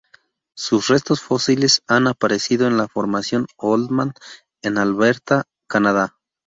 Sus 0.55 0.87
restos 0.87 1.21
fósiles 1.21 1.83
han 1.85 2.07
aparecido 2.07 2.65
en 2.65 2.75
la 2.75 2.87
Formación 2.87 3.45
Oldman, 3.59 4.13
en 4.63 4.79
Alberta, 4.79 5.43
Canadá. 5.69 6.17